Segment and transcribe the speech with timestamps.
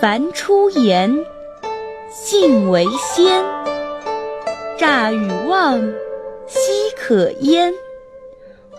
[0.00, 1.24] 凡出言，
[2.08, 3.42] 信为先。
[4.78, 5.80] 诈与妄，
[6.46, 6.56] 奚
[6.96, 7.72] 可焉？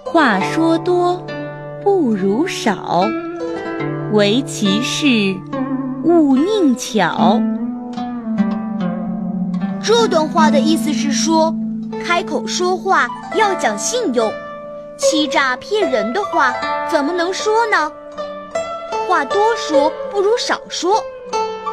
[0.06, 1.22] 话说多，
[1.84, 3.04] 不如少。
[4.14, 5.36] 唯其事，
[6.06, 7.42] 勿佞巧。
[9.84, 11.54] 这段话的意思是说，
[12.06, 14.32] 开口说话要讲信用，
[14.96, 16.54] 欺诈骗人的话
[16.90, 17.92] 怎么能说呢？
[19.10, 21.04] 话多说不如少说，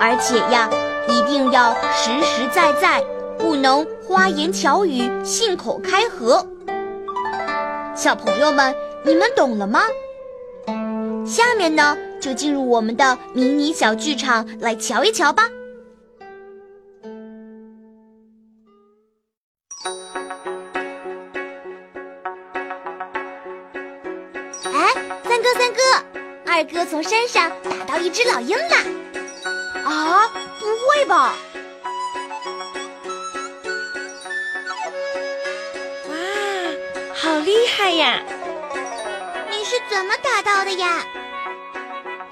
[0.01, 0.71] 而且呀，
[1.07, 3.05] 一定要实实在在，
[3.39, 6.47] 不能花言巧语、信口开河。
[7.95, 9.83] 小朋友们，你们懂了吗？
[11.27, 15.51] 下面呢，就进入我们的迷你小剧场来瞧一瞧吧。
[24.73, 26.16] 哎，三哥，三哥。
[26.57, 28.77] 二哥从山上打到一只老鹰了！
[29.85, 30.27] 啊，
[30.59, 31.35] 不会吧！
[36.09, 36.17] 哇，
[37.15, 38.23] 好厉害呀！
[39.51, 41.05] 你是怎么打到的呀？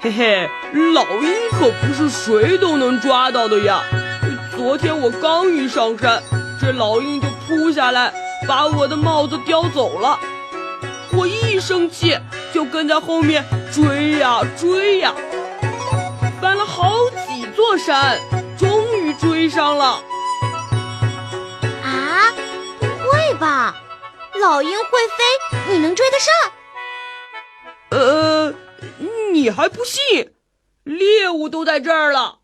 [0.01, 0.49] 嘿嘿，
[0.95, 3.83] 老鹰可不是谁都能抓到的呀！
[4.57, 6.23] 昨天我刚一上山，
[6.59, 8.11] 这老鹰就扑下来，
[8.49, 10.19] 把我的帽子叼走了。
[11.13, 12.19] 我一生气，
[12.55, 13.45] 就跟在后面。
[13.73, 15.13] 追呀追呀，
[16.41, 18.21] 翻了好几座山，
[18.57, 20.01] 终于追上了。
[21.83, 22.33] 啊，
[22.79, 23.75] 不会吧？
[24.41, 26.33] 老鹰会飞，你能追得上？
[27.91, 28.55] 呃，
[29.33, 30.33] 你还不信？
[30.85, 32.39] 猎物都在这儿了。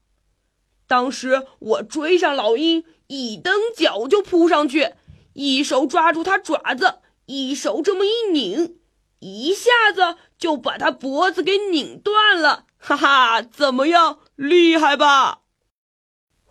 [0.88, 4.94] 当时我追上老鹰，一蹬脚就扑上去，
[5.34, 8.79] 一手抓住它爪子，一手这么一拧。
[9.20, 15.42] 一下子就把他脖子给拧断了，哈哈，怎么样，厉害吧？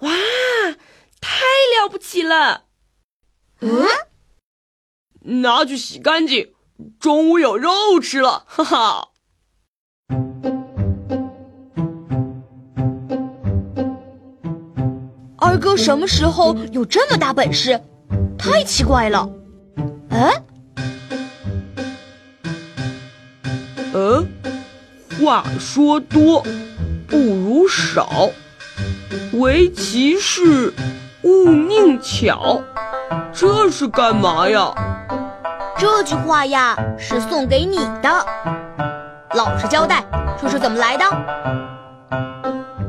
[0.01, 0.11] 哇，
[1.19, 1.45] 太
[1.81, 2.65] 了不起了！
[3.61, 3.87] 嗯，
[5.41, 6.53] 拿去洗干净，
[6.99, 9.09] 中午有肉吃了，哈哈。
[15.39, 17.81] 二哥什么时候有这么大本事？
[18.37, 19.27] 太奇怪了。
[20.11, 20.45] 哎。
[23.93, 24.27] 嗯，
[25.19, 26.45] 话说多
[27.07, 28.29] 不如少，
[29.33, 30.73] 唯其事，
[31.23, 32.61] 勿宁巧。
[33.33, 34.71] 这是干嘛呀？
[35.77, 38.25] 这句话呀，是送给你的。
[39.35, 40.03] 老实交代，
[40.39, 41.05] 这是怎么来的？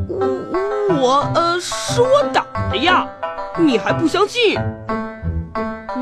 [0.08, 0.26] 我
[1.00, 3.06] 我呃，是我打的呀，
[3.56, 4.58] 你还不相信？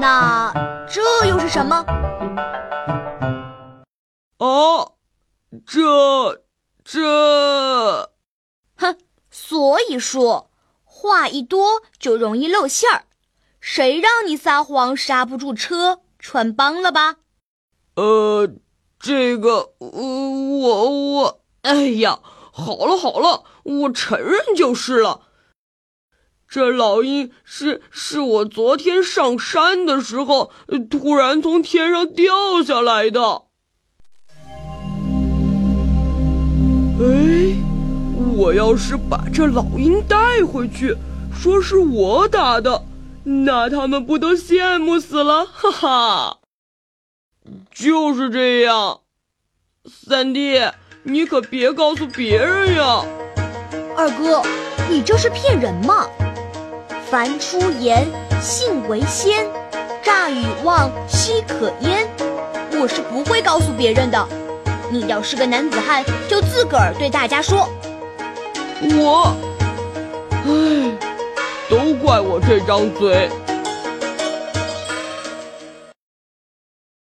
[0.00, 0.52] 那
[0.88, 1.84] 这又是什么？
[4.38, 4.94] 哦，
[5.66, 6.44] 这
[6.84, 8.12] 这，
[8.76, 8.96] 哼！
[9.30, 10.50] 所以说，
[10.84, 13.06] 话一多就容易露馅儿。
[13.60, 17.16] 谁让你撒谎刹不住车，穿帮了吧？
[17.96, 18.48] 呃，
[19.00, 22.20] 这个，呃我我，哎呀，
[22.52, 25.22] 好了好了，我承认就是了。
[26.46, 30.52] 这老鹰是是我昨天上山的时候
[30.88, 33.47] 突然从天上掉下来的。
[38.38, 40.94] 我要是把这老鹰带回去，
[41.36, 42.84] 说是我打的，
[43.24, 45.44] 那他们不都羡慕死了？
[45.44, 46.38] 哈哈，
[47.74, 49.00] 就是这样。
[49.90, 50.60] 三弟，
[51.02, 53.04] 你可别告诉别人呀。
[53.96, 54.40] 二哥，
[54.88, 56.06] 你这是骗人吗？
[57.10, 58.06] 凡出言，
[58.40, 59.48] 信为先。
[60.04, 62.08] 诈与妄，奚可焉？
[62.80, 64.28] 我是不会告诉别人的。
[64.92, 67.68] 你要是个男子汉，就自个儿对大家说。
[68.80, 69.34] 我，
[70.30, 70.98] 唉，
[71.68, 73.28] 都怪我这张嘴。